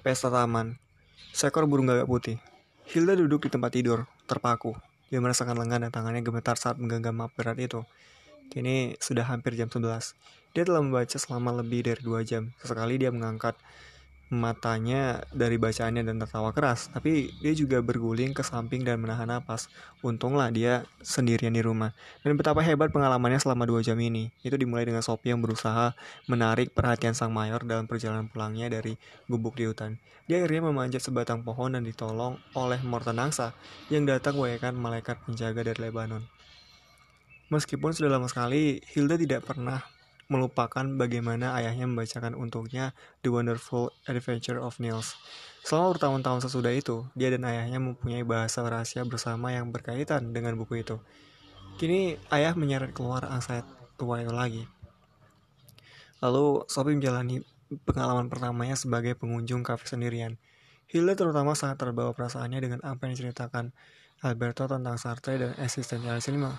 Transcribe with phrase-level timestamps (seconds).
[0.00, 0.80] Pesta taman.
[1.36, 2.40] Seekor burung gagak putih.
[2.88, 4.72] Hilda duduk di tempat tidur, terpaku.
[5.12, 7.84] Dia merasakan lengan dan tangannya gemetar saat menggenggam map berat itu.
[8.48, 10.16] Kini sudah hampir jam 11.
[10.56, 12.48] Dia telah membaca selama lebih dari dua jam.
[12.64, 13.60] Sesekali dia mengangkat
[14.30, 19.66] matanya dari bacaannya dan tertawa keras, tapi dia juga berguling ke samping dan menahan napas.
[20.06, 21.90] Untunglah dia sendirian di rumah.
[22.22, 24.30] Dan betapa hebat pengalamannya selama dua jam ini.
[24.46, 25.98] Itu dimulai dengan Sophie yang berusaha
[26.30, 28.94] menarik perhatian sang mayor dalam perjalanan pulangnya dari
[29.26, 29.98] gubuk di hutan.
[30.30, 33.50] Dia akhirnya memanjat sebatang pohon dan ditolong oleh Morton Angsa
[33.90, 36.22] yang datang bagaikan malaikat penjaga dari Lebanon.
[37.50, 39.82] Meskipun sudah lama sekali, Hilda tidak pernah
[40.30, 42.94] melupakan bagaimana ayahnya membacakan untuknya
[43.26, 45.18] The Wonderful Adventure of Niels.
[45.66, 50.86] Selama bertahun-tahun sesudah itu, dia dan ayahnya mempunyai bahasa rahasia bersama yang berkaitan dengan buku
[50.86, 51.02] itu.
[51.76, 53.66] Kini ayah menyeret keluar angsa
[53.98, 54.64] tua itu lagi.
[56.22, 57.42] Lalu Sophie menjalani
[57.82, 60.38] pengalaman pertamanya sebagai pengunjung kafe sendirian.
[60.86, 63.74] Hilda terutama sangat terbawa perasaannya dengan apa yang diceritakan
[64.20, 66.52] Alberto tentang Sartre dan eksistensialisme.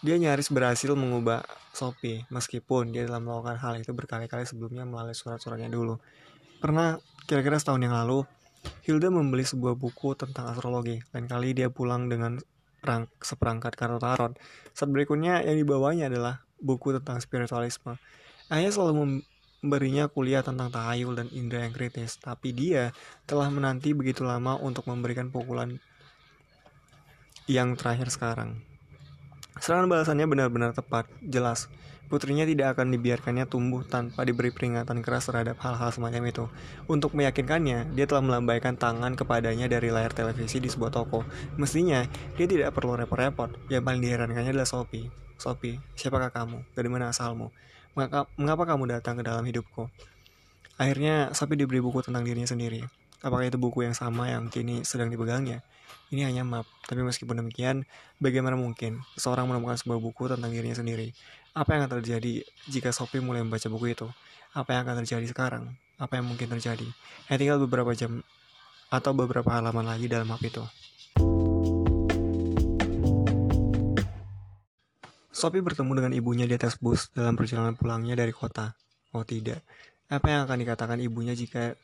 [0.00, 1.44] Dia nyaris berhasil mengubah
[1.76, 6.00] Sophie, meskipun dia telah melakukan hal itu berkali-kali sebelumnya melalui surat-suratnya dulu.
[6.56, 6.96] Pernah,
[7.28, 8.24] kira-kira setahun yang lalu,
[8.84, 11.04] Hilda membeli sebuah buku tentang astrologi.
[11.12, 12.40] Lain kali dia pulang dengan
[12.80, 14.32] rang, seperangkat kartu tarot.
[14.72, 18.00] Saat berikutnya yang dibawanya adalah buku tentang spiritualisme.
[18.48, 19.20] Ayah selalu
[19.60, 22.96] memberinya kuliah tentang tahayul dan indera yang kritis, tapi dia
[23.28, 25.76] telah menanti begitu lama untuk memberikan pukulan
[27.44, 28.69] yang terakhir sekarang.
[29.58, 31.66] Serangan balasannya benar-benar tepat, jelas.
[32.10, 36.44] Putrinya tidak akan dibiarkannya tumbuh tanpa diberi peringatan keras terhadap hal-hal semacam itu.
[36.90, 41.22] Untuk meyakinkannya, dia telah melambaikan tangan kepadanya dari layar televisi di sebuah toko.
[41.54, 42.02] Mestinya,
[42.34, 43.54] dia tidak perlu repot-repot.
[43.70, 45.06] Yang paling diherankannya adalah Sophie.
[45.38, 46.66] Sophie, siapakah kamu?
[46.74, 47.54] Dari mana asalmu?
[47.94, 49.86] Mengapa, mengapa kamu datang ke dalam hidupku?
[50.82, 52.82] Akhirnya, Sophie diberi buku tentang dirinya sendiri.
[53.22, 55.62] Apakah itu buku yang sama yang kini sedang dipegangnya?
[56.10, 57.86] Ini hanya map, tapi meskipun demikian,
[58.18, 61.14] bagaimana mungkin seseorang menemukan sebuah buku tentang dirinya sendiri?
[61.54, 64.10] Apa yang akan terjadi jika Sophie mulai membaca buku itu?
[64.50, 65.78] Apa yang akan terjadi sekarang?
[66.02, 66.82] Apa yang mungkin terjadi?
[67.30, 68.26] Hanya tinggal beberapa jam
[68.90, 70.66] atau beberapa halaman lagi dalam map itu.
[75.30, 78.74] Sophie bertemu dengan ibunya di atas bus dalam perjalanan pulangnya dari kota.
[79.14, 79.62] Oh tidak,
[80.10, 81.78] apa yang akan dikatakan ibunya jika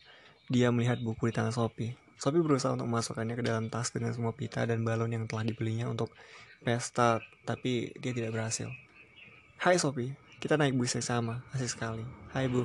[0.50, 1.94] dia melihat buku di tangan Sophie?
[2.16, 5.84] Sophie berusaha untuk memasukkannya ke dalam tas dengan semua pita dan balon yang telah dibelinya
[5.84, 6.16] untuk
[6.64, 8.72] pesta, tapi dia tidak berhasil.
[9.60, 12.04] Hai Sophie, kita naik bus yang sama, asik sekali.
[12.32, 12.64] Hai Bu,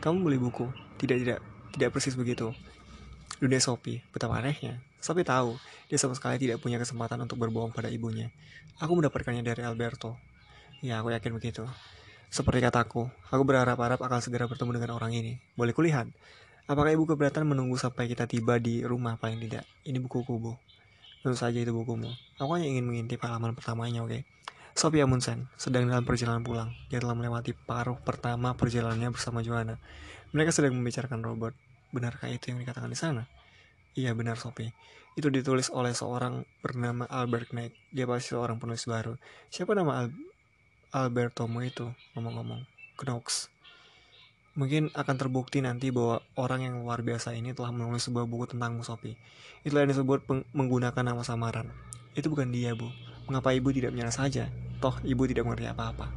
[0.00, 0.68] kamu beli buku?
[0.96, 1.38] Tidak, tidak,
[1.76, 2.56] tidak persis begitu.
[3.36, 4.80] Dunia Sophie, betapa anehnya.
[4.96, 5.60] Sophie tahu,
[5.92, 8.32] dia sama sekali tidak punya kesempatan untuk berbohong pada ibunya.
[8.80, 10.16] Aku mendapatkannya dari Alberto.
[10.80, 11.68] Ya, aku yakin begitu.
[12.32, 15.36] Seperti kataku, aku berharap-harap akan segera bertemu dengan orang ini.
[15.52, 16.08] Boleh kulihat?
[16.66, 19.62] Apakah ibu keberatan menunggu sampai kita tiba di rumah paling tidak?
[19.86, 20.58] Ini buku kubu.
[21.22, 22.10] Tentu saja itu bukumu.
[22.42, 24.10] Aku hanya ingin mengintip halaman pertamanya, oke?
[24.10, 24.22] Okay?
[24.74, 26.74] Sophia Munsen sedang dalam perjalanan pulang.
[26.90, 29.78] Dia telah melewati paruh pertama perjalanannya bersama Joanna.
[30.34, 31.54] Mereka sedang membicarakan robot.
[31.94, 33.30] Benarkah itu yang dikatakan di sana?
[33.94, 34.74] Iya benar Sophie.
[35.14, 37.72] Itu ditulis oleh seorang bernama Albert Knight.
[37.94, 39.14] Dia pasti seorang penulis baru.
[39.54, 40.12] Siapa nama Al
[40.92, 41.88] Albertomo itu?
[42.18, 42.66] Ngomong-ngomong.
[43.00, 43.54] Knox.
[44.56, 48.72] Mungkin akan terbukti nanti bahwa orang yang luar biasa ini telah menulis sebuah buku tentang
[48.72, 49.12] Musopi.
[49.68, 50.24] Itulah yang disebut
[50.56, 51.68] menggunakan nama samaran.
[52.16, 52.88] Itu bukan dia, Bu.
[53.28, 54.48] Mengapa ibu tidak menyerah saja?
[54.80, 56.08] Toh, ibu tidak mengerti apa-apa.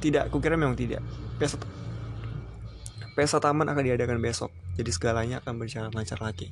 [0.00, 1.04] Tidak, kukira memang tidak.
[1.36, 1.60] Pesta,
[3.12, 6.48] pesta taman akan diadakan besok, jadi segalanya akan berjalan lancar lagi.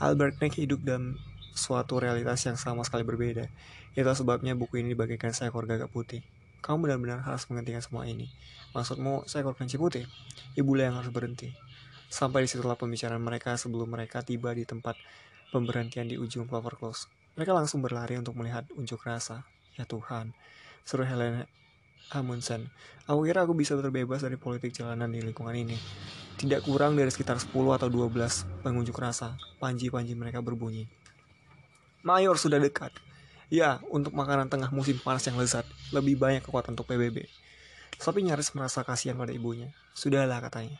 [0.00, 1.20] Albert Neck hidup dalam
[1.52, 3.48] suatu realitas yang sama sekali berbeda.
[3.94, 6.24] Itu sebabnya buku ini dibagikan seekor gagak putih.
[6.64, 8.32] Kamu benar-benar harus menghentikan semua ini.
[8.72, 10.08] Maksudmu, seekor kelinci putih?
[10.56, 11.52] Ibulah yang harus berhenti.
[12.08, 14.96] Sampai di situlah pembicaraan mereka sebelum mereka tiba di tempat
[15.52, 17.04] pemberhentian di ujung Clover Close.
[17.36, 19.44] Mereka langsung berlari untuk melihat unjuk rasa.
[19.76, 20.32] Ya Tuhan,
[20.88, 21.44] seru Helena
[22.16, 22.72] Amundsen.
[23.04, 25.76] Aku kira aku bisa terbebas dari politik jalanan di lingkungan ini.
[26.40, 29.36] Tidak kurang dari sekitar 10 atau 12 pengunjuk rasa.
[29.60, 30.88] Panji-panji mereka berbunyi.
[32.00, 32.90] Mayor sudah dekat.
[33.54, 35.62] Ya, untuk makanan tengah musim panas yang lezat,
[35.94, 37.22] lebih banyak kekuatan untuk PBB.
[38.02, 39.70] Sophie nyaris merasa kasihan pada ibunya.
[39.94, 40.74] Sudahlah katanya.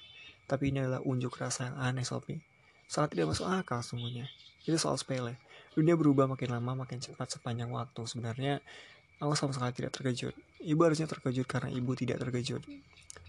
[0.51, 2.43] Tapi ini adalah unjuk rasa yang aneh Sophie.
[2.91, 4.27] Sangat tidak masuk akal sungguhnya.
[4.67, 5.39] Itu soal sepele.
[5.79, 8.11] Dunia berubah makin lama makin cepat sepanjang waktu.
[8.11, 8.59] Sebenarnya
[9.23, 10.35] aku sama sekali tidak terkejut.
[10.59, 12.67] Ibu harusnya terkejut karena ibu tidak terkejut.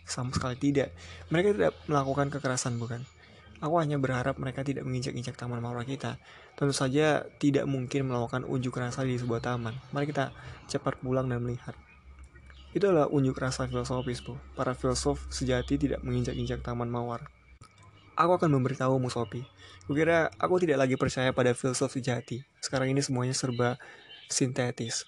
[0.09, 0.89] Sama sekali tidak.
[1.29, 3.05] Mereka tidak melakukan kekerasan bukan?
[3.63, 6.19] Aku hanya berharap mereka tidak menginjak-injak taman mawar kita.
[6.59, 9.75] Tentu saja tidak mungkin melakukan unjuk rasa di sebuah taman.
[9.95, 10.35] Mari kita
[10.67, 11.71] cepat pulang dan melihat.
[12.75, 14.35] Itu adalah unjuk rasa filosofis, Bu.
[14.59, 17.23] Para filsuf sejati tidak menginjak-injak taman mawar.
[18.19, 19.47] Aku akan memberitahumu, Sophie.
[19.87, 22.43] Kukira aku tidak lagi percaya pada filsuf sejati.
[22.59, 23.79] Sekarang ini semuanya serba
[24.27, 25.07] sintetis.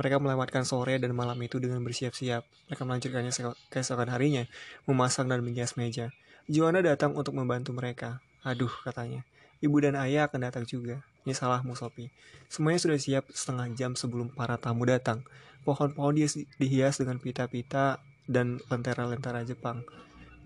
[0.00, 2.48] Mereka melewatkan sore dan malam itu dengan bersiap-siap.
[2.72, 3.32] Mereka melanjutkannya
[3.68, 4.48] keesokan harinya,
[4.88, 6.08] memasak dan menghias meja.
[6.50, 8.22] Joanna datang untuk membantu mereka.
[8.42, 9.22] Aduh, katanya.
[9.62, 11.02] Ibu dan ayah akan datang juga.
[11.22, 12.10] Ini salahmu, Sophie.
[12.50, 15.22] Semuanya sudah siap setengah jam sebelum para tamu datang.
[15.62, 16.18] Pohon-pohon
[16.58, 19.86] dihias dengan pita-pita dan lentera-lentera Jepang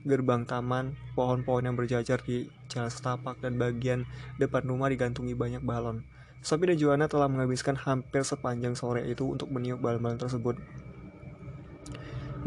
[0.06, 4.06] gerbang taman, pohon-pohon yang berjajar di jalan setapak, dan bagian
[4.38, 6.06] depan rumah digantungi banyak balon.
[6.46, 10.54] Sophie dan Joanna telah menghabiskan hampir sepanjang sore itu untuk meniup balon-balon tersebut.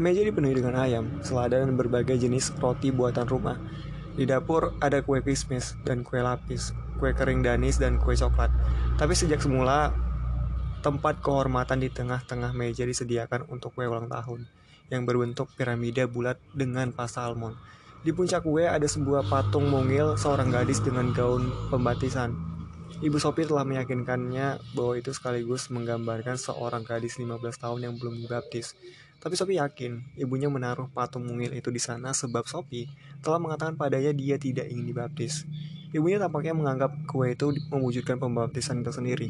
[0.00, 3.60] Meja dipenuhi dengan ayam, selada, dan berbagai jenis roti buatan rumah.
[4.16, 8.48] Di dapur ada kue kismis dan kue lapis, kue kering danis, dan kue coklat.
[8.96, 9.92] Tapi sejak semula,
[10.80, 14.48] tempat kehormatan di tengah-tengah meja disediakan untuk kue ulang tahun
[14.88, 17.60] yang berbentuk piramida bulat dengan pasta almond.
[18.00, 22.32] Di puncak kue ada sebuah patung mungil seorang gadis dengan gaun pembaptisan.
[23.04, 28.72] Ibu Sophie telah meyakinkannya bahwa itu sekaligus menggambarkan seorang gadis 15 tahun yang belum dibaptis.
[29.20, 32.88] Tapi Sophie yakin ibunya menaruh patung mungil itu di sana sebab Sophie
[33.20, 35.44] telah mengatakan padanya dia tidak ingin dibaptis.
[35.92, 39.28] Ibunya tampaknya menganggap kue itu mewujudkan pembaptisan itu sendiri.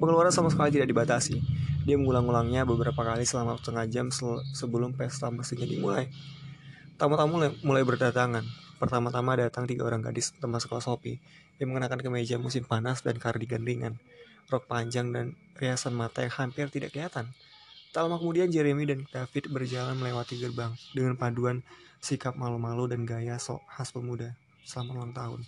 [0.00, 1.42] Pengeluaran sama sekali tidak dibatasi.
[1.84, 4.06] Dia mengulang-ulangnya beberapa kali selama setengah jam
[4.56, 6.08] sebelum pesta mestinya dimulai.
[6.96, 8.46] Tamu-tamu mulai berdatangan.
[8.78, 11.18] Pertama-tama datang tiga orang gadis teman sekolah Sopi
[11.58, 13.98] yang mengenakan kemeja musim panas dan kardigan ringan,
[14.46, 17.34] rok panjang dan riasan mata yang hampir tidak kelihatan.
[17.98, 21.66] Tak lama kemudian Jeremy dan David berjalan melewati gerbang dengan paduan
[21.98, 24.38] sikap malu-malu dan gaya sok khas pemuda.
[24.62, 25.40] Selamat ulang tahun.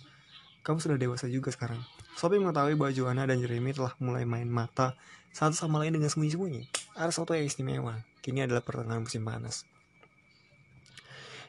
[0.59, 1.79] Kamu sudah dewasa juga sekarang.
[2.19, 4.99] Sophie mengetahui bahwa Joanna dan Jeremy telah mulai main mata
[5.31, 6.67] satu sama lain dengan sembunyi-sembunyi.
[6.99, 8.03] Ada sesuatu yang istimewa.
[8.19, 9.63] Kini adalah pertengahan musim panas.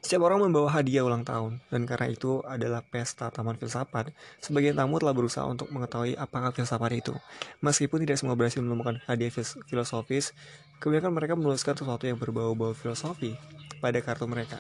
[0.03, 4.11] Setiap orang membawa hadiah ulang tahun, dan karena itu adalah pesta Taman Filsafat,
[4.43, 7.15] sebagian tamu telah berusaha untuk mengetahui apakah filsafat itu.
[7.63, 9.31] Meskipun tidak semua berhasil menemukan hadiah
[9.71, 10.35] filosofis,
[10.83, 13.39] kebanyakan mereka menuliskan sesuatu yang berbau-bau filosofi
[13.79, 14.59] pada kartu mereka.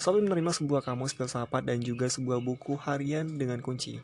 [0.00, 4.00] Sophie menerima sebuah kamus filsafat dan juga sebuah buku harian dengan kunci.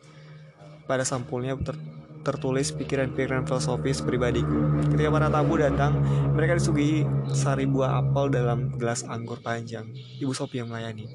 [0.84, 1.80] Pada sampulnya ter
[2.24, 4.84] tertulis pikiran-pikiran filosofis pribadiku.
[4.92, 6.00] Ketika para tamu datang,
[6.32, 9.88] mereka disuguhi sari buah apel dalam gelas anggur panjang.
[10.20, 11.08] Ibu Sophie yang melayani.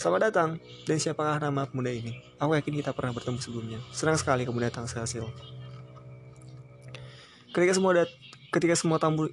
[0.00, 0.50] Selamat datang,
[0.88, 2.16] dan siapakah nama pemuda ini?
[2.40, 3.78] Aku yakin kita pernah bertemu sebelumnya.
[3.92, 5.28] Senang sekali kamu datang sehasil.
[7.52, 8.10] Ketika semua dat
[8.48, 9.28] ketika semua tamu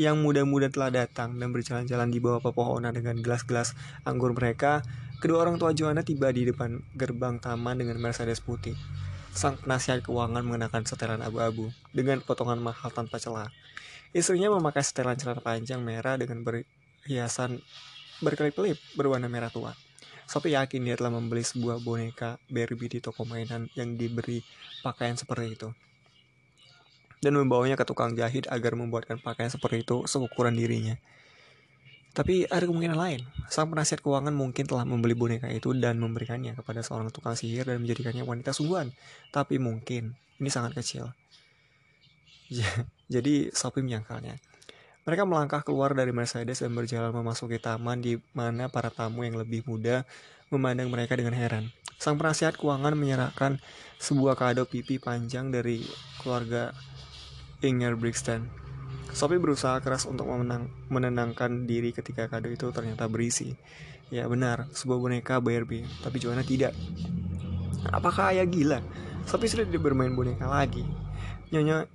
[0.00, 3.76] yang muda-muda telah datang dan berjalan-jalan di bawah pepohonan dengan gelas-gelas
[4.08, 4.80] anggur mereka,
[5.20, 8.72] kedua orang tua Joanna tiba di depan gerbang taman dengan Mercedes putih.
[9.36, 13.52] Sang penasihat keuangan mengenakan setelan abu-abu dengan potongan mahal tanpa celah.
[14.16, 17.60] Istrinya memakai setelan celana panjang merah dengan berhiasan
[18.24, 19.76] berkelip-kelip berwarna merah tua.
[20.24, 24.40] Sophie yakin dia telah membeli sebuah boneka Barbie di toko mainan yang diberi
[24.80, 25.68] pakaian seperti itu.
[27.20, 30.96] Dan membawanya ke tukang jahit agar membuatkan pakaian seperti itu seukuran dirinya.
[32.10, 33.20] Tapi ada kemungkinan lain.
[33.46, 37.78] Sang penasihat keuangan mungkin telah membeli boneka itu dan memberikannya kepada seorang tukang sihir dan
[37.78, 38.90] menjadikannya wanita sungguhan.
[39.30, 41.14] Tapi mungkin ini sangat kecil.
[43.14, 44.34] Jadi Sophie menyangkalnya.
[45.06, 49.64] Mereka melangkah keluar dari Mercedes dan berjalan memasuki taman di mana para tamu yang lebih
[49.64, 50.02] muda
[50.50, 51.70] memandang mereka dengan heran.
[51.96, 53.62] Sang penasihat keuangan menyerahkan
[54.02, 55.84] sebuah kado pipi panjang dari
[56.20, 56.74] keluarga
[57.60, 58.60] Inger Brixton
[59.10, 63.58] Sophie berusaha keras untuk memenang, menenangkan diri ketika kado itu ternyata berisi.
[64.10, 66.74] Ya benar, sebuah boneka Barbie, tapi Joanna tidak.
[67.90, 68.78] Apakah ayah gila?
[69.26, 70.86] Sophie sudah tidak bermain boneka lagi.
[71.50, 71.90] Nyonya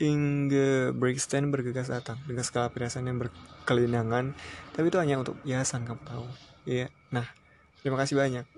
[0.00, 4.32] Inge Brixton bergegas datang dengan skala perhiasan yang berkelindangan,
[4.72, 6.24] tapi itu hanya untuk hiasan kamu tahu.
[6.64, 7.28] Iya, nah
[7.84, 8.48] terima kasih banyak.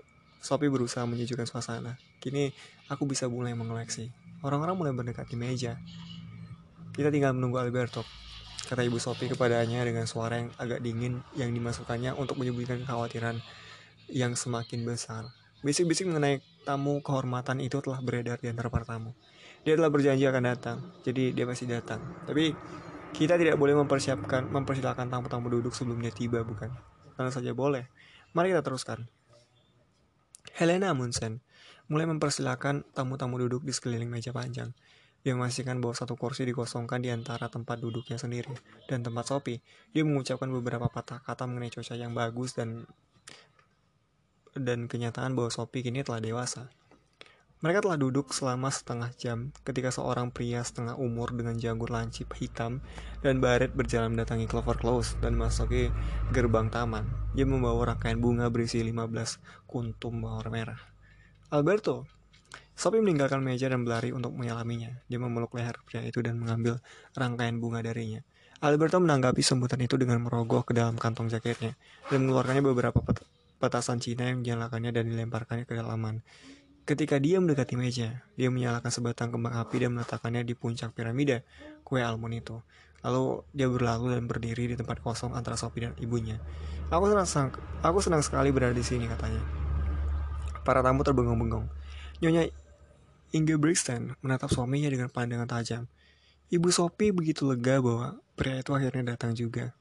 [0.43, 1.99] Sophie berusaha menyejukkan suasana.
[2.23, 2.51] Kini
[2.91, 4.11] aku bisa mulai mengoleksi.
[4.43, 5.79] Orang-orang mulai mendekati meja.
[6.93, 8.03] Kita tinggal menunggu Alberto,
[8.69, 13.41] kata Ibu Sophie kepadanya dengan suara yang agak dingin yang dimasukkannya untuk menyembunyikan kekhawatiran
[14.11, 15.31] yang semakin besar.
[15.63, 19.15] Bisik-bisik mengenai tamu kehormatan itu telah beredar di antara para tamu.
[19.63, 22.03] Dia telah berjanji akan datang, jadi dia pasti datang.
[22.27, 22.51] Tapi
[23.15, 26.75] kita tidak boleh mempersiapkan, mempersilahkan tamu-tamu duduk sebelumnya tiba, bukan?
[27.15, 27.87] Tentu saja boleh.
[28.35, 29.07] Mari kita teruskan.
[30.59, 31.41] Helena Munsen
[31.93, 34.73] mulai mempersilahkan tamu-tamu duduk di sekeliling meja panjang.
[35.21, 38.51] Dia memastikan bahwa satu kursi dikosongkan di antara tempat duduknya sendiri
[38.89, 39.61] dan tempat Sophie.
[39.93, 42.89] Dia mengucapkan beberapa patah kata mengenai cuaca yang bagus dan
[44.57, 46.73] dan kenyataan bahwa Sophie kini telah dewasa.
[47.63, 52.83] Mereka telah duduk selama setengah jam ketika seorang pria setengah umur dengan janggut lancip hitam
[53.23, 55.95] dan baret berjalan mendatangi Clover Close dan memasuki
[56.35, 57.07] gerbang taman.
[57.39, 60.92] Dia membawa rangkaian bunga berisi 15 kuntum mawar merah.
[61.53, 62.09] Alberto,
[62.73, 65.05] Sophie meninggalkan meja dan berlari untuk menyalaminya.
[65.05, 66.81] Dia memeluk leher pria itu dan mengambil
[67.13, 68.25] rangkaian bunga darinya.
[68.65, 71.77] Alberto menanggapi sebutan itu dengan merogoh ke dalam kantong jaketnya
[72.09, 72.97] dan mengeluarkannya beberapa
[73.61, 76.25] petasan Cina yang menyalakannya dan dilemparkannya ke dalaman.
[76.89, 81.45] Ketika dia mendekati meja, dia menyalakan sebatang kembang api dan meletakkannya di puncak piramida
[81.85, 82.57] kue almond itu.
[83.05, 86.41] Lalu dia berlalu dan berdiri di tempat kosong antara Sophie dan ibunya.
[86.89, 87.53] Aku senang,
[87.85, 89.62] aku senang sekali berada di sini, katanya.
[90.63, 91.67] Para tamu terbengong-bengong.
[92.23, 92.55] Nyonya
[93.33, 95.83] Ingebrigtsen menatap suaminya dengan pandangan tajam.
[96.53, 99.73] Ibu Sophie begitu lega bahwa pria itu akhirnya datang juga,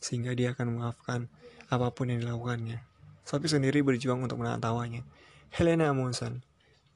[0.00, 1.28] sehingga dia akan memaafkan
[1.68, 2.80] apa pun yang dilakukannya.
[3.22, 5.04] Sophie sendiri berjuang untuk menahan tawanya.
[5.52, 6.40] Helena Amundsen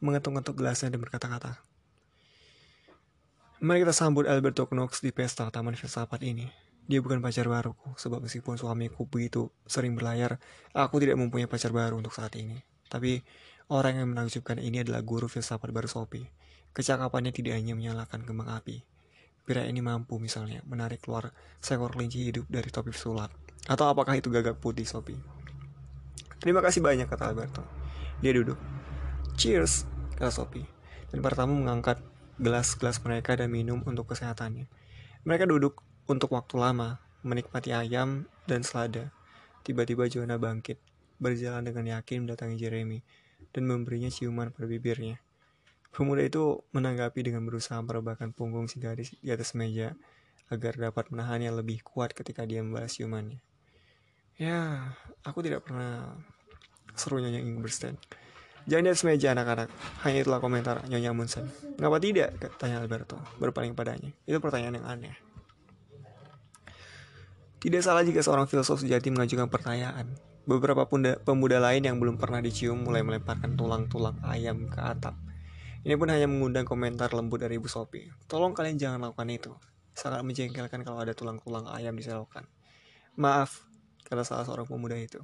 [0.01, 1.61] mengetuk-ngetuk gelasnya dan berkata-kata.
[3.61, 6.49] Mari kita sambut Alberto Knox di pesta Taman Filsafat ini.
[6.89, 10.41] Dia bukan pacar baruku, sebab meskipun suamiku begitu sering berlayar,
[10.73, 12.70] aku tidak mempunyai pacar baru untuk saat ini.
[12.91, 13.23] Tapi
[13.71, 16.27] orang yang menakjubkan ini adalah guru filsafat baru Sophie.
[16.75, 18.83] Kecakapannya tidak hanya menyalakan kembang api.
[19.47, 21.31] Pria ini mampu misalnya menarik keluar
[21.63, 23.31] seekor kelinci hidup dari topi sulap.
[23.67, 25.19] Atau apakah itu gagak putih Sophie?
[26.43, 27.63] Terima kasih banyak kata Alberto.
[28.19, 28.59] Dia duduk.
[29.39, 29.87] Cheers,
[30.19, 30.67] kata Sophie.
[31.11, 32.03] Dan para tamu mengangkat
[32.41, 34.67] gelas-gelas mereka dan minum untuk kesehatannya.
[35.27, 39.13] Mereka duduk untuk waktu lama, menikmati ayam dan selada.
[39.61, 40.81] Tiba-tiba Joanna bangkit,
[41.21, 42.99] berjalan dengan yakin mendatangi Jeremy,
[43.53, 45.21] dan memberinya ciuman pada bibirnya.
[45.91, 49.99] Pemuda itu menanggapi dengan berusaha merebahkan punggung si gadis di atas meja
[50.51, 53.43] agar dapat menahannya lebih kuat ketika dia membalas ciumannya.
[54.41, 56.17] Ya, aku tidak pernah
[56.97, 57.95] serunya Nyonya Ingberstein.
[58.71, 59.69] Jangan di atas meja anak-anak.
[60.07, 61.51] Hanya itulah komentar Nyonya Munsen.
[61.77, 62.39] Ngapa tidak?
[62.57, 64.15] Tanya Alberto, berpaling padanya.
[64.25, 65.15] Itu pertanyaan yang aneh.
[67.61, 70.09] Tidak salah jika seorang filsuf sejati mengajukan pertanyaan.
[70.49, 70.89] Beberapa
[71.25, 75.13] pemuda lain yang belum pernah dicium mulai melemparkan tulang-tulang ayam ke atap.
[75.81, 78.13] Ini pun hanya mengundang komentar lembut dari Ibu Sophie.
[78.29, 79.53] Tolong kalian jangan lakukan itu.
[79.97, 82.49] Sangat menjengkelkan kalau ada tulang-tulang ayam diselokan.
[83.17, 83.65] Maaf,
[84.05, 85.21] kata salah seorang pemuda itu.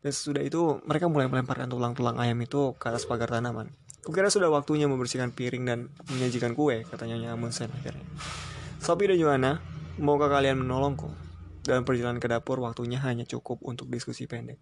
[0.00, 3.68] Dan sesudah itu mereka mulai melemparkan tulang-tulang ayam itu ke atas pagar tanaman.
[4.00, 5.78] Kukira sudah waktunya membersihkan piring dan
[6.08, 8.06] menyajikan kue, katanya Nyonya Amundsen akhirnya.
[8.80, 9.52] Sophie dan Joanna,
[10.00, 11.27] maukah kalian menolongku?
[11.68, 14.56] Dalam perjalanan ke dapur, waktunya hanya cukup untuk diskusi pendek.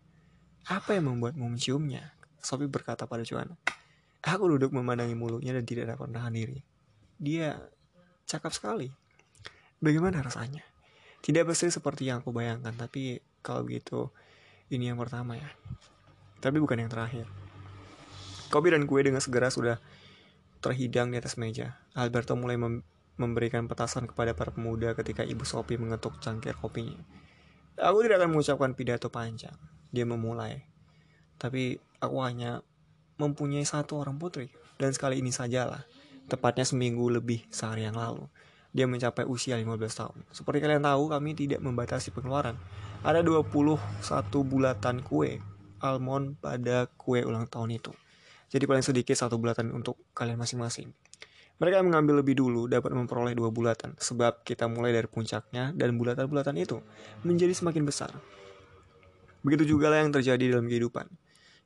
[0.66, 2.18] Apa yang membuatmu menciumnya?
[2.42, 3.54] Sophie berkata pada Joanna.
[4.26, 6.66] Aku duduk memandangi mulutnya dan tidak dapat menahan diri.
[7.14, 7.62] Dia
[8.26, 8.90] cakap sekali.
[9.78, 10.66] Bagaimana rasanya?
[11.22, 14.10] Tidak pasti seperti yang aku bayangkan, tapi kalau begitu,
[14.74, 15.46] ini yang pertama ya.
[16.42, 17.30] Tapi bukan yang terakhir.
[18.50, 19.78] Kopi dan kue dengan segera sudah
[20.58, 21.78] terhidang di atas meja.
[21.94, 22.82] Alberto mulai mem
[23.16, 27.00] memberikan petasan kepada para pemuda ketika Ibu Sophie mengetuk cangkir kopinya.
[27.76, 29.56] Aku tidak akan mengucapkan pidato panjang.
[29.92, 30.64] Dia memulai.
[31.36, 32.64] Tapi aku hanya
[33.20, 34.48] mempunyai satu orang putri.
[34.76, 35.84] Dan sekali ini sajalah.
[36.28, 38.24] Tepatnya seminggu lebih sehari yang lalu.
[38.72, 40.18] Dia mencapai usia 15 tahun.
[40.32, 42.60] Seperti kalian tahu, kami tidak membatasi pengeluaran
[43.06, 43.86] ada 21
[44.42, 45.38] bulatan kue
[45.78, 47.94] almond pada kue ulang tahun itu.
[48.50, 50.90] Jadi paling sedikit satu bulatan untuk kalian masing-masing.
[51.56, 55.96] Mereka yang mengambil lebih dulu dapat memperoleh dua bulatan, sebab kita mulai dari puncaknya dan
[55.96, 56.84] bulatan-bulatan itu
[57.24, 58.12] menjadi semakin besar.
[59.40, 61.08] Begitu juga lah yang terjadi dalam kehidupan.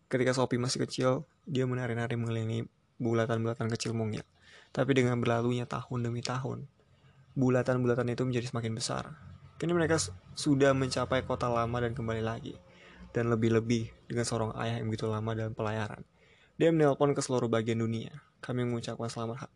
[0.07, 1.11] Ketika Sophie masih kecil,
[1.43, 2.71] dia menari-nari mengelilingi
[3.03, 4.23] bulatan-bulatan kecil mungil.
[4.71, 6.71] Tapi dengan berlalunya tahun demi tahun,
[7.35, 9.05] bulatan-bulatan itu menjadi semakin besar,
[9.61, 10.01] Kini mereka
[10.33, 12.57] sudah mencapai kota lama dan kembali lagi.
[13.13, 16.01] Dan lebih-lebih dengan seorang ayah yang begitu lama dalam pelayaran.
[16.57, 18.25] Dia menelpon ke seluruh bagian dunia.
[18.41, 19.53] Kami mengucapkan selamat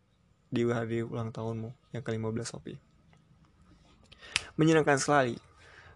[0.49, 2.79] di hari ulang tahunmu yang ke-15 Sophie.
[4.55, 5.35] Menyenangkan sekali,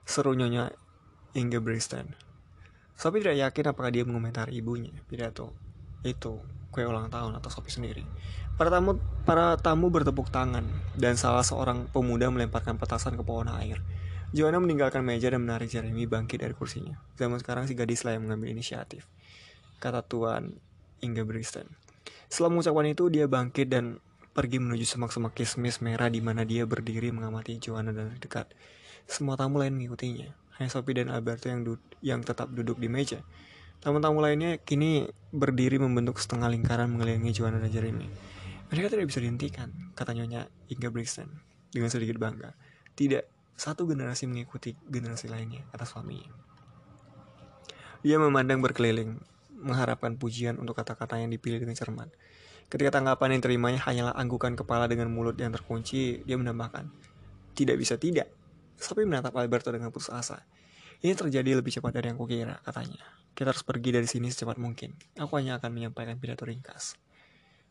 [0.03, 0.74] seru nyonya
[1.38, 2.13] Ingebrigtsen.
[3.00, 5.56] Sophie tidak yakin apakah dia mengomentari ibunya pidato
[6.03, 6.39] itu
[6.70, 8.03] kue ulang tahun atau Sophie sendiri.
[8.60, 10.68] Para tamu para tamu bertepuk tangan
[11.00, 13.79] dan salah seorang pemuda melemparkan petasan ke pohon air.
[14.29, 17.01] Joanna meninggalkan meja dan menarik Jeremy bangkit dari kursinya.
[17.18, 19.10] Zaman sekarang si gadis lah yang mengambil inisiatif.
[19.82, 20.53] Kata Tuan
[21.01, 21.65] Ingebrigtsen.
[22.29, 23.98] Setelah mengucapkan itu, dia bangkit dan
[24.31, 28.53] pergi menuju semak-semak kismis merah di mana dia berdiri mengamati Joanna dari dekat.
[29.09, 30.29] Semua tamu lain mengikutinya.
[30.59, 31.63] Hanya Sophie dan Alberto yang,
[32.03, 33.24] yang tetap duduk di meja.
[33.79, 38.12] Tamu-tamu lainnya kini berdiri membentuk setengah lingkaran mengelilingi Joanna dan Jeremy.
[38.69, 41.31] Mereka tidak bisa dihentikan, kata Nyonya Ingebrigtsen
[41.71, 42.53] dengan sedikit bangga.
[42.93, 46.27] Tidak, satu generasi mengikuti generasi lainnya, kata suaminya.
[48.03, 49.15] Dia memandang berkeliling,
[49.63, 52.12] mengharapkan pujian untuk kata-kata yang dipilih dengan cermat.
[52.70, 56.86] Ketika tanggapan yang terimanya hanyalah anggukan kepala dengan mulut yang terkunci, dia menambahkan,
[57.58, 58.30] Tidak bisa tidak.
[58.78, 60.46] Sophie menatap Alberto dengan putus asa.
[61.02, 63.04] Ini terjadi lebih cepat dari yang kukira, katanya.
[63.34, 64.94] Kita harus pergi dari sini secepat mungkin.
[65.18, 66.96] Aku hanya akan menyampaikan pidato ringkas.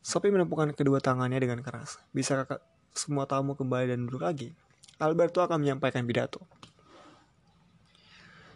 [0.02, 2.02] Sophie menepukkan kedua tangannya dengan keras.
[2.11, 2.45] Bisa
[2.93, 4.50] semua tamu kembali dan duduk lagi?
[4.99, 6.43] Alberto akan menyampaikan pidato.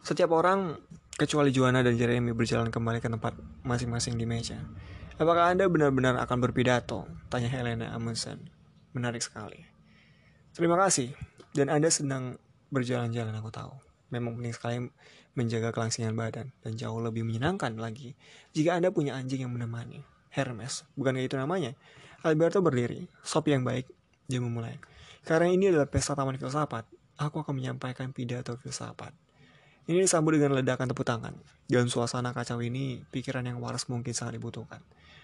[0.02, 0.74] Setiap orang,
[1.14, 4.58] kecuali Juana dan Jeremy berjalan kembali ke tempat masing-masing di meja.
[5.22, 7.06] Apakah Anda benar-benar akan berpidato?
[7.30, 8.50] Tanya Helena Amundsen.
[8.90, 9.62] Menarik sekali.
[10.50, 11.14] Terima kasih.
[11.54, 12.42] Dan Anda sedang
[12.74, 13.70] berjalan-jalan, aku tahu.
[14.10, 14.76] Memang penting sekali
[15.38, 16.50] menjaga kelangsingan badan.
[16.66, 18.18] Dan jauh lebih menyenangkan lagi
[18.50, 20.02] jika Anda punya anjing yang menemani.
[20.34, 21.78] Hermes, bukan itu namanya.
[22.26, 23.06] Alberto berdiri.
[23.22, 23.86] Sop yang baik,
[24.26, 24.82] dia memulai.
[25.22, 26.82] Karena ini adalah pesta taman filsafat,
[27.14, 29.14] aku akan menyampaikan pidato filsafat.
[29.86, 31.38] Ini disambut dengan ledakan tepuk tangan.
[31.70, 34.82] Dalam suasana kacau ini, pikiran yang waras mungkin sangat dibutuhkan.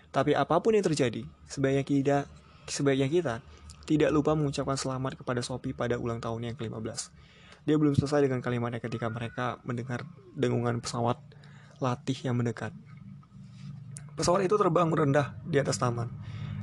[0.09, 2.17] Tapi apa pun yang terjadi, sebaiknya kita,
[2.65, 3.35] sebaiknya kita
[3.89, 7.01] tidak lupa mengucapkan selamat kepada Sophie pada ulang tahunnya yang ke-15.
[7.65, 10.05] Dia belum selesai dengan kalimatnya ketika mereka mendengar
[10.37, 11.21] dengungan pesawat
[11.81, 12.73] latih yang mendekat.
[14.17, 16.09] Pesawat itu terbang merendah di atas taman.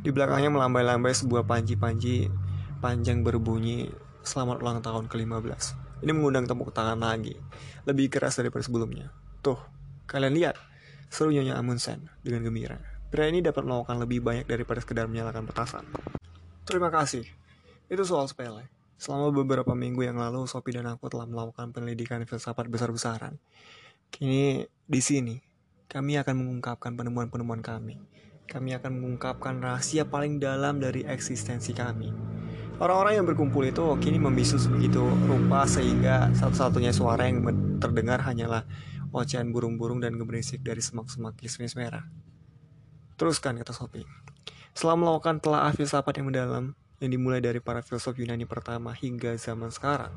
[0.05, 2.29] Di belakangnya melambai-lambai sebuah panji-panji
[2.77, 3.89] panjang berbunyi
[4.21, 6.03] selamat ulang tahun ke-15.
[6.05, 7.33] Ini mengundang tepuk tangan lagi,
[7.89, 9.09] lebih keras daripada sebelumnya.
[9.41, 9.57] Tuh,
[10.05, 10.57] kalian lihat,
[11.09, 12.94] seru Nyonya Amundsen dengan gembira.
[13.15, 15.87] Pria ini dapat melakukan lebih banyak daripada sekedar menyalakan petasan.
[16.67, 17.23] Terima kasih.
[17.87, 18.67] Itu soal sepele.
[18.99, 23.39] Selama beberapa minggu yang lalu, Sophie dan aku telah melakukan penyelidikan filsafat besar-besaran.
[24.11, 25.39] Kini, di sini,
[25.87, 28.03] kami akan mengungkapkan penemuan-penemuan kami.
[28.51, 32.11] Kami akan mengungkapkan rahasia paling dalam dari eksistensi kami.
[32.83, 37.47] Orang-orang yang berkumpul itu kini membisu sebegitu rupa sehingga satu-satunya suara yang
[37.79, 38.67] terdengar hanyalah
[39.15, 42.03] ocehan burung-burung dan gemerisik dari semak-semak kismis merah.
[43.15, 44.03] Teruskan, kata Sophie.
[44.75, 49.71] Setelah melakukan telah filsafat yang mendalam, yang dimulai dari para filsuf Yunani pertama hingga zaman
[49.71, 50.11] sekarang,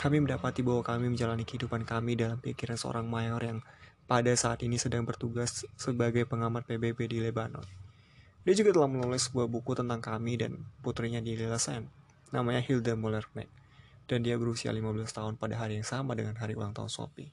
[0.00, 3.60] kami mendapati bahwa kami menjalani kehidupan kami dalam pikiran seorang mayor yang
[4.08, 7.60] pada saat ini sedang bertugas sebagai pengamat PBB di Lebanon.
[8.48, 11.92] Dia juga telah menulis sebuah buku tentang kami dan putrinya di Lillesand,
[12.32, 13.52] namanya Hilda Mollerknecht,
[14.08, 17.28] dan dia berusia 15 tahun pada hari yang sama dengan hari ulang tahun Sophie.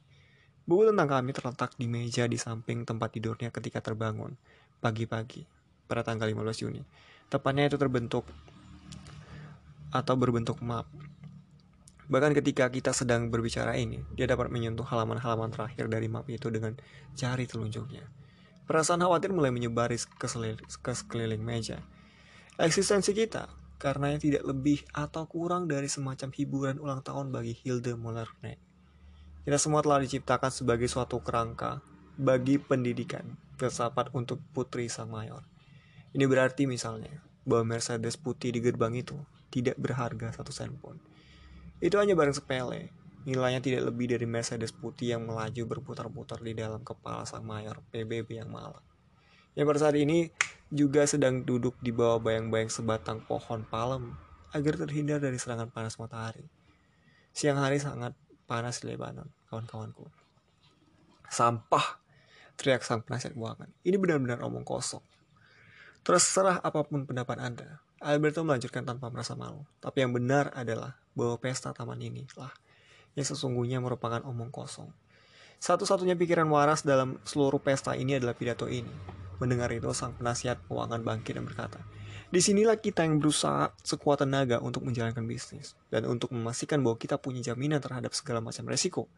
[0.68, 4.36] Buku tentang kami terletak di meja di samping tempat tidurnya ketika terbangun,
[4.80, 5.48] pagi-pagi
[5.88, 6.82] pada tanggal 15 Juni.
[7.28, 8.24] Tepatnya itu terbentuk
[9.92, 10.88] atau berbentuk map.
[12.08, 16.80] Bahkan ketika kita sedang berbicara ini, dia dapat menyentuh halaman-halaman terakhir dari map itu dengan
[17.16, 18.08] jari telunjuknya.
[18.64, 20.28] Perasaan khawatir mulai menyebar ke,
[20.84, 21.84] ke sekeliling meja.
[22.56, 27.94] Eksistensi kita karena yang tidak lebih atau kurang dari semacam hiburan ulang tahun bagi Hilde
[27.96, 28.60] Mollerknecht.
[29.48, 31.80] Kita semua telah diciptakan sebagai suatu kerangka
[32.18, 35.46] bagi pendidikan filsafat untuk putri sang mayor.
[36.18, 37.14] Ini berarti misalnya
[37.46, 39.18] bahwa Mercedes putih di gerbang itu
[39.54, 40.98] tidak berharga satu sen pun.
[41.78, 42.90] Itu hanya barang sepele.
[43.28, 48.40] Nilainya tidak lebih dari Mercedes putih yang melaju berputar-putar di dalam kepala sang mayor PBB
[48.40, 48.84] yang malang.
[49.54, 50.32] Yang pada saat ini
[50.74, 54.16] juga sedang duduk di bawah bayang-bayang sebatang pohon palem
[54.56, 56.48] agar terhindar dari serangan panas matahari.
[57.36, 58.16] Siang hari sangat
[58.48, 60.08] panas di Lebanon, kawan-kawanku.
[61.28, 62.07] Sampah
[62.58, 63.70] teriak sang penasihat keuangan.
[63.86, 65.06] Ini benar-benar omong kosong.
[66.02, 69.66] Terserah apa pun pendapat Anda, Alberto melanjutkan tanpa merasa malu.
[69.82, 72.54] Tapi yang benar adalah bahwa pesta taman ini lah
[73.18, 74.94] yang sesungguhnya merupakan omong kosong.
[75.58, 78.94] Satu-satunya pikiran waras dalam seluruh pesta ini adalah pidato ini.
[79.42, 81.82] Mendengar itu, sang penasihat keuangan bangkit dan berkata,
[82.30, 87.18] Di sinilah kita yang berusaha sekuat tenaga untuk menjalankan bisnis dan untuk memastikan bahwa kita
[87.18, 89.10] punya jaminan terhadap segala macam resiko.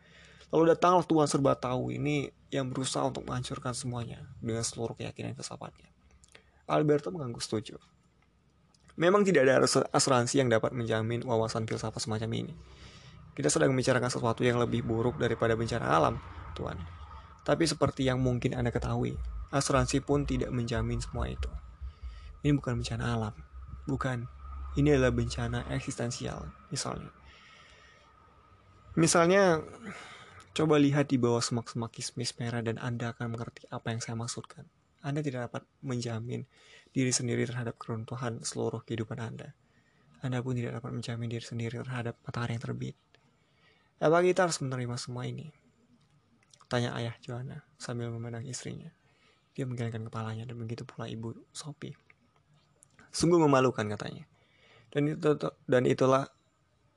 [0.49, 5.85] Lalu datanglah Tuhan serba tahu ini yang berusaha untuk menghancurkan semuanya dengan seluruh keyakinan filsafatnya.
[6.65, 7.77] Alberto mengangguk setuju.
[8.99, 9.63] Memang tidak ada
[9.95, 12.53] asuransi yang dapat menjamin wawasan filsafat semacam ini.
[13.31, 16.19] Kita sedang membicarakan sesuatu yang lebih buruk daripada bencana alam,
[16.59, 16.75] Tuhan.
[17.47, 19.15] Tapi seperti yang mungkin Anda ketahui,
[19.55, 21.47] asuransi pun tidak menjamin semua itu.
[22.43, 23.33] Ini bukan bencana alam.
[23.87, 24.27] Bukan.
[24.75, 27.09] Ini adalah bencana eksistensial, misalnya.
[28.99, 29.63] Misalnya,
[30.59, 34.67] Coba lihat di bawah semak-semak kismis merah dan Anda akan mengerti apa yang saya maksudkan.
[34.99, 36.43] Anda tidak dapat menjamin
[36.91, 39.55] diri sendiri terhadap keruntuhan seluruh kehidupan Anda.
[40.19, 42.99] Anda pun tidak dapat menjamin diri sendiri terhadap matahari yang terbit.
[44.03, 45.47] Apa kita harus menerima semua ini?
[46.67, 48.91] Tanya ayah Joanna sambil memandang istrinya.
[49.55, 51.95] Dia menggelengkan kepalanya dan begitu pula ibu Sophie.
[53.15, 54.27] Sungguh memalukan katanya.
[54.91, 55.39] Dan itu
[55.71, 56.27] dan itulah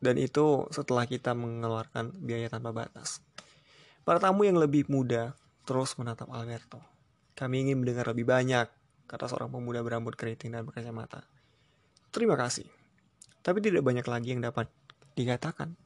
[0.02, 3.22] dan itu setelah kita mengeluarkan biaya tanpa batas.
[4.02, 6.82] Para tamu yang lebih muda terus menatap Alberto.
[7.38, 8.66] Kami ingin mendengar lebih banyak,
[9.06, 11.22] kata seorang pemuda berambut keriting dan berkacamata.
[12.10, 12.66] Terima kasih.
[13.46, 14.66] Tapi tidak banyak lagi yang dapat
[15.14, 15.78] dikatakan.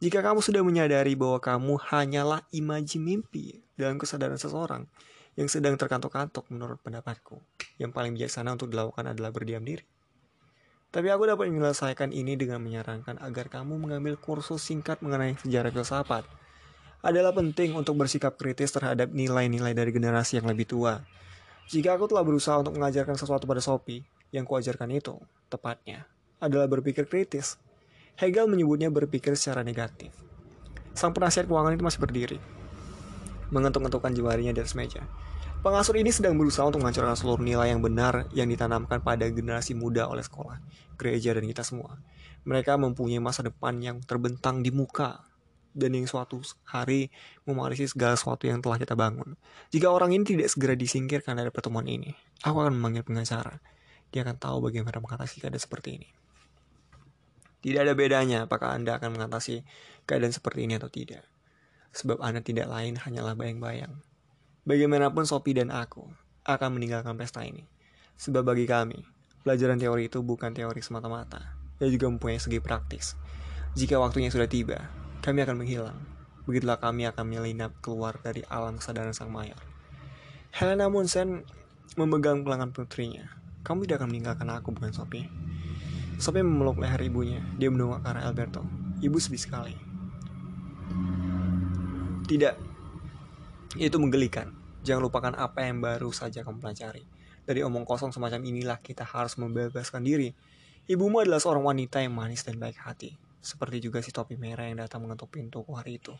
[0.00, 4.88] Jika kamu sudah menyadari bahwa kamu hanyalah imaji mimpi dalam kesadaran seseorang
[5.36, 7.38] yang sedang terkantuk-kantuk menurut pendapatku,
[7.78, 9.84] yang paling bijaksana untuk dilakukan adalah berdiam diri.
[10.90, 16.26] Tapi aku dapat menyelesaikan ini dengan menyarankan agar kamu mengambil kursus singkat mengenai sejarah filsafat.
[17.00, 21.00] Adalah penting untuk bersikap kritis terhadap nilai-nilai dari generasi yang lebih tua.
[21.72, 24.04] Jika aku telah berusaha untuk mengajarkan sesuatu pada Sophie,
[24.36, 25.16] yang kuajarkan itu,
[25.48, 26.04] tepatnya,
[26.36, 27.56] adalah berpikir kritis.
[28.20, 30.12] Hegel menyebutnya berpikir secara negatif.
[30.92, 32.38] Sang penasihat keuangan itu masih berdiri,
[33.48, 35.00] mengentuk-entukkan jemarinya di atas meja.
[35.60, 40.04] Pengasuh ini sedang berusaha untuk menghancurkan seluruh nilai yang benar yang ditanamkan pada generasi muda
[40.08, 40.56] oleh sekolah,
[41.00, 41.96] gereja, dan kita semua.
[42.44, 45.29] Mereka mempunyai masa depan yang terbentang di muka,
[45.72, 47.12] dan yang suatu hari
[47.46, 49.38] memarisi segala sesuatu yang telah kita bangun.
[49.70, 52.10] Jika orang ini tidak segera disingkirkan dari pertemuan ini,
[52.42, 53.62] aku akan memanggil pengacara.
[54.10, 56.08] Dia akan tahu bagaimana mengatasi keadaan seperti ini.
[57.60, 59.62] Tidak ada bedanya apakah Anda akan mengatasi
[60.08, 61.22] keadaan seperti ini atau tidak.
[61.94, 64.00] Sebab Anda tidak lain hanyalah bayang-bayang
[64.60, 66.04] Bagaimanapun Sophie dan aku
[66.44, 67.64] akan meninggalkan pesta ini.
[68.20, 69.00] Sebab bagi kami,
[69.40, 71.56] pelajaran teori itu bukan teori semata-mata.
[71.80, 73.16] Dia juga mempunyai segi praktis.
[73.72, 74.84] Jika waktunya sudah tiba,
[75.20, 75.98] kami akan menghilang.
[76.48, 79.60] Begitulah kami akan melinap keluar dari alam kesadaran sang mayor.
[80.50, 81.44] Helena Munsen
[81.94, 83.28] memegang pelangan putrinya.
[83.60, 85.28] Kamu tidak akan meninggalkan aku, bukan Sophie?
[86.16, 87.44] Sophie memeluk leher ibunya.
[87.60, 88.64] Dia mendongak ke arah Alberto.
[89.04, 89.76] Ibu sedih sekali.
[92.24, 92.54] Tidak,
[93.76, 94.50] itu menggelikan.
[94.80, 97.04] Jangan lupakan apa yang baru saja kamu pelajari.
[97.44, 100.32] Dari omong kosong semacam inilah kita harus membebaskan diri.
[100.88, 103.29] Ibumu adalah seorang wanita yang manis dan baik hati.
[103.40, 106.12] Seperti juga si topi merah yang datang mengetuk pintuku hari itu.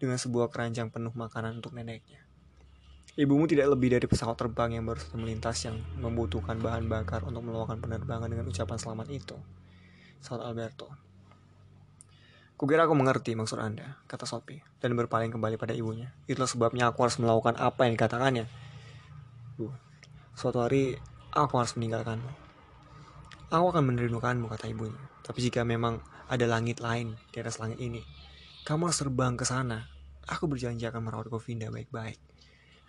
[0.00, 2.24] Dengan sebuah keranjang penuh makanan untuk neneknya.
[3.12, 7.44] Ibumu tidak lebih dari pesawat terbang yang baru saja melintas yang membutuhkan bahan bakar untuk
[7.44, 9.36] melakukan penerbangan dengan ucapan selamat itu.
[10.24, 10.88] Saat Alberto.
[12.56, 16.14] Kukira aku mengerti maksud Anda, kata Sophie, dan berpaling kembali pada ibunya.
[16.24, 18.48] Itulah sebabnya aku harus melakukan apa yang dikatakannya.
[19.60, 19.68] Bu,
[20.32, 20.96] suatu hari
[21.36, 22.32] aku harus meninggalkanmu.
[23.52, 25.04] Aku akan merindukanmu, kata ibunya.
[25.20, 26.00] Tapi jika memang
[26.32, 28.00] ada langit lain di atas langit ini,
[28.64, 29.92] kamu harus terbang ke sana.
[30.24, 32.16] Aku berjanji akan merawat Govinda baik-baik.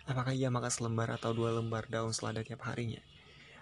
[0.08, 3.04] Apakah ia makan selembar atau dua lembar daun selada tiap harinya?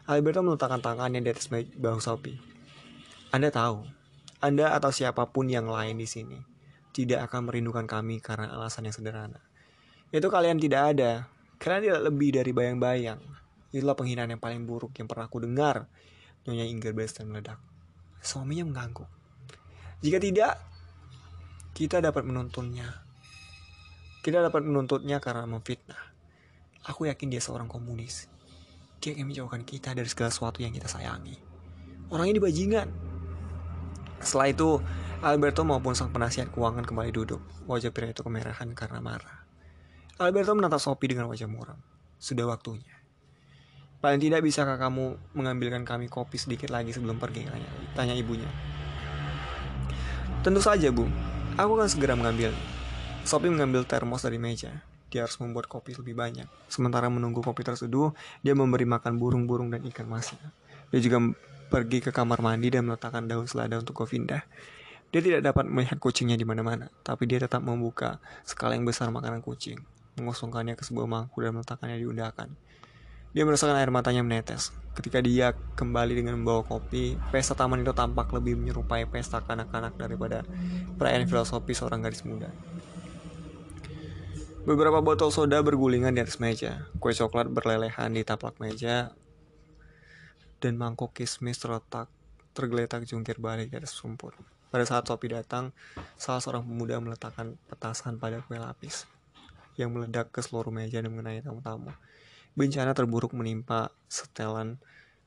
[0.07, 2.39] Alberto meletakkan tangannya di atas bahu Sophie.
[3.35, 3.83] Anda tahu,
[4.39, 6.39] anda atau siapa pun yang lain di sini
[6.93, 9.41] tidak akan merindukan kami karena alasan yang sederhana.
[10.13, 11.27] Itu kalian tidak ada.
[11.57, 13.19] Kalian tidak lebih dari bayang-bayang.
[13.73, 15.89] Itulah penghinaan yang paling buruk yang pernah aku dengar.
[16.45, 17.57] Nyonya Inger Besten meledak.
[18.21, 19.22] Suaminya mengganggu.
[20.03, 20.59] Jika tidak,
[21.79, 22.91] kita dapat menuntunnya.
[24.27, 25.99] Kita dapat menuntutnya karena memfitnah.
[26.91, 28.27] Aku yakin dia seorang komunis.
[28.99, 31.39] Dia akan menjauhkan kita dari segala sesuatu yang kita sayangi.
[32.11, 32.91] Orang ini bajingan.
[34.19, 34.83] Setelah itu,
[35.23, 37.39] Alberto maupun sang penasihat keuangan kembali duduk.
[37.71, 39.47] Wajah pria itu kemerahan karena marah.
[40.19, 41.79] Alberto menatap Sophie dengan wajah muram.
[42.19, 42.99] Sudah waktunya.
[44.03, 47.47] Paling tidak bisakah kamu mengambilkan kami kopi sedikit lagi sebelum pergi?
[47.47, 48.51] Tanya, tanya ibunya.
[50.43, 51.07] Tentu saja, Bu.
[51.55, 52.51] Aku akan segera mengambil.
[53.23, 54.83] Sophie mengambil termos dari meja.
[55.07, 56.51] Dia harus membuat kopi lebih banyak.
[56.67, 58.11] Sementara menunggu kopi terseduh,
[58.43, 60.51] dia memberi makan burung-burung dan ikan masnya.
[60.91, 61.31] Dia juga
[61.71, 64.43] pergi ke kamar mandi dan meletakkan daun selada untuk Govinda.
[65.15, 69.47] Dia tidak dapat melihat kucingnya di mana-mana, tapi dia tetap membuka skala yang besar makanan
[69.47, 69.79] kucing,
[70.19, 72.59] mengosongkannya ke sebuah mangkuk dan meletakkannya di undakan.
[73.33, 74.77] Dia merasakan air matanya menetes.
[74.93, 80.45] Ketika dia kembali dengan membawa kopi, pesta taman itu tampak lebih menyerupai pesta kanak-kanak daripada
[81.01, 82.53] perayaan filosofi seorang gadis muda.
[84.69, 86.87] Beberapa botol soda bergulingan di atas meja.
[87.01, 89.17] Kue coklat berlelehan di taplak meja
[90.63, 92.07] dan mangkok kismis terletak
[92.53, 94.37] tergeletak jungkir balik di atas rumput.
[94.69, 95.73] Pada saat Sophie datang,
[96.21, 99.09] salah seorang pemuda meletakkan petasan pada kue lapis
[99.81, 101.91] yang meledak ke seluruh meja dan mengenai tamu-tamu.
[102.53, 104.77] Bencana terburuk menimpa setelan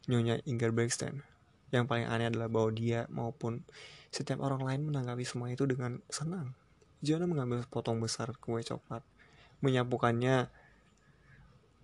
[0.06, 1.26] Nyonya Inger Bergsten.
[1.74, 3.66] Yang paling aneh adalah bahwa dia maupun
[4.14, 6.54] setiap orang lain menanggapi semua itu dengan senang.
[7.02, 9.02] Jonah mengambil potong besar kue coklat,
[9.60, 10.48] menyapukannya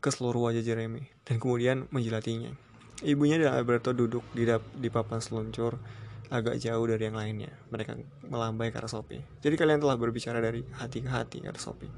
[0.02, 2.54] ke seluruh wajah Jeremy, dan kemudian menjilatinya.
[3.02, 4.46] Ibunya dan Alberto duduk di,
[4.78, 5.82] di papan seluncur
[6.30, 7.52] agak jauh dari yang lainnya.
[7.74, 7.98] Mereka
[8.30, 9.26] melambai ke arah Sophie.
[9.42, 11.92] Jadi kalian telah berbicara dari hati ke hati, kata Sophie.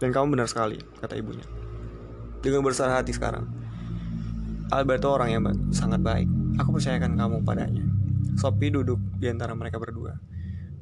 [0.00, 1.69] Dan kamu benar sekali, kata ibunya.
[2.40, 3.44] Dengan besar hati sekarang.
[4.72, 6.28] Alberto orang yang sangat baik.
[6.56, 7.84] Aku percayakan kamu padanya.
[8.40, 10.16] Sophie duduk di antara mereka berdua.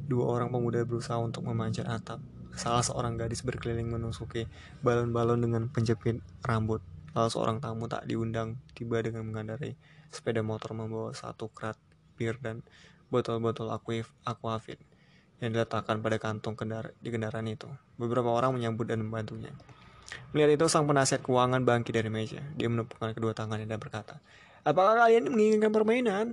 [0.07, 2.23] Dua orang pemuda berusaha untuk memanjat atap.
[2.55, 4.47] Salah seorang gadis berkeliling menusuki
[4.81, 6.81] balon-balon dengan penjepit rambut
[7.17, 9.73] Lalu seorang tamu tak diundang tiba dengan mengendarai
[10.13, 11.77] sepeda motor membawa satu krat
[12.17, 12.61] bir dan
[13.09, 14.77] botol-botol aquavit
[15.39, 17.65] yang diletakkan pada kantong kendara, di kendaraan itu.
[17.95, 19.49] Beberapa orang menyambut dan membantunya.
[20.33, 22.41] Melihat itu, sang penasihat keuangan bangkit dari meja.
[22.57, 24.21] Dia menepukkan kedua tangannya dan berkata,
[24.67, 26.25] Apakah kalian menginginkan permainan?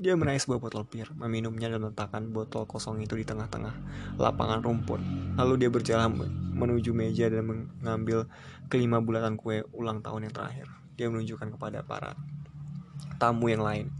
[0.00, 3.74] Dia meraih sebuah botol bir, meminumnya dan meletakkan botol kosong itu di tengah-tengah
[4.16, 4.96] lapangan rumput.
[5.36, 6.16] Lalu dia berjalan
[6.56, 8.24] menuju meja dan mengambil
[8.72, 10.66] kelima bulatan kue ulang tahun yang terakhir.
[10.96, 12.16] Dia menunjukkan kepada para
[13.20, 13.92] tamu yang lain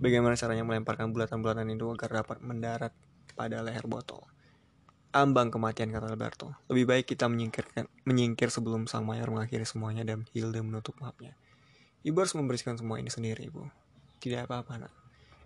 [0.00, 2.92] bagaimana caranya melemparkan bulatan-bulatan itu agar dapat mendarat
[3.32, 4.24] pada leher botol.
[5.14, 6.58] Ambang kematian kata Alberto.
[6.66, 11.38] Lebih baik kita menyingkirkan, menyingkir sebelum sang mayor mengakhiri semuanya dan Hilda menutup mapnya.
[12.02, 13.62] Ibu harus membersihkan semua ini sendiri, Ibu.
[14.18, 14.92] Tidak apa-apa, nak.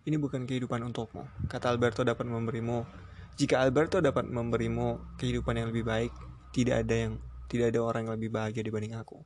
[0.08, 1.28] Ini bukan kehidupan untukmu.
[1.52, 2.88] Kata Alberto dapat memberimu.
[3.36, 6.16] Jika Alberto dapat memberimu kehidupan yang lebih baik,
[6.56, 7.12] tidak ada yang
[7.52, 9.20] tidak ada orang yang lebih bahagia dibanding aku.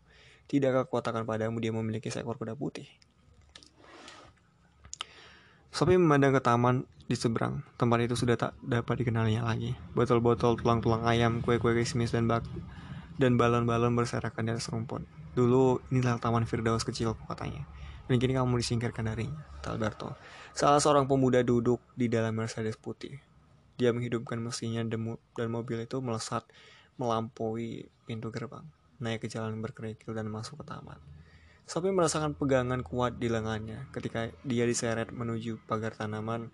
[0.50, 2.90] Tidakkah kuatakan padamu dia memiliki seekor kuda putih?
[5.70, 7.60] Sophie memandang ke taman di seberang.
[7.76, 9.76] Tempat itu sudah tak dapat dikenalinya lagi.
[9.92, 12.48] Botol-botol tulang-tulang ayam, kue-kue kismis dan bak
[13.20, 15.04] dan balon-balon berserakan di atas rumput.
[15.36, 17.68] Dulu inilah taman Firdaus kecilku katanya.
[18.08, 20.16] Dan kini kamu disingkirkan darinya, Alberto.
[20.56, 23.20] Salah seorang pemuda duduk di dalam Mercedes putih.
[23.76, 26.44] Dia menghidupkan mesinnya dan mobil itu melesat
[27.00, 28.64] melampaui pintu gerbang,
[29.00, 31.00] naik ke jalan berkerikil dan masuk ke taman.
[31.64, 36.52] Sophie merasakan pegangan kuat di lengannya ketika dia diseret menuju pagar tanaman.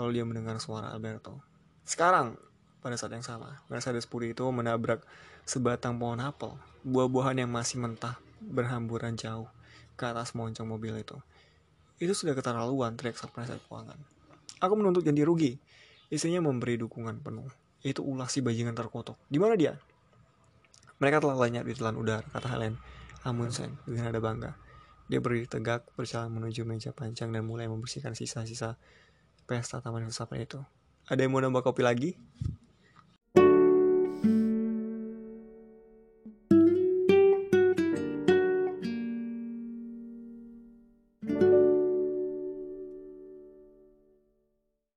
[0.00, 1.42] Lalu dia mendengar suara Alberto.
[1.84, 2.38] Sekarang,
[2.82, 5.04] pada saat yang sama, Mercedes putih itu menabrak
[5.46, 6.54] sebatang pohon apel,
[6.86, 9.46] buah-buahan yang masih mentah berhamburan jauh
[9.94, 11.14] ke atas moncong mobil itu.
[12.02, 13.98] Itu sudah keterlaluan, teriak sang penasihat keuangan.
[14.58, 15.58] Aku menuntut ganti rugi.
[16.10, 17.46] Istrinya memberi dukungan penuh.
[17.82, 19.18] Itu ulah si bajingan terkotok.
[19.26, 19.78] Di mana dia?
[21.02, 22.78] Mereka telah lenyap di telan udara, kata Helen
[23.26, 24.54] Amundsen dengan ada bangga.
[25.10, 28.78] Dia berdiri tegak, berjalan menuju meja panjang dan mulai membersihkan sisa-sisa
[29.46, 30.58] pesta taman filsafat itu.
[31.10, 32.10] Ada yang mau nambah kopi lagi?